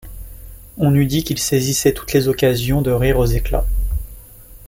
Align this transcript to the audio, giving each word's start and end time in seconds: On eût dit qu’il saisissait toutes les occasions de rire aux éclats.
On 0.79 0.95
eût 0.95 1.05
dit 1.05 1.23
qu’il 1.23 1.37
saisissait 1.37 1.93
toutes 1.93 2.13
les 2.13 2.27
occasions 2.27 2.81
de 2.81 2.89
rire 2.89 3.19
aux 3.19 3.27
éclats. 3.27 3.67